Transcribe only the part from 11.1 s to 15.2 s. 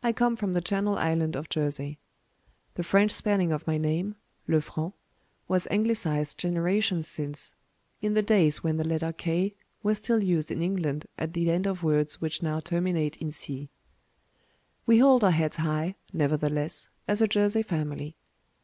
at the end of words which now terminate in "c." We